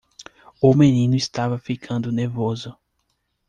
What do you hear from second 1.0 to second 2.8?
estava ficando nervoso.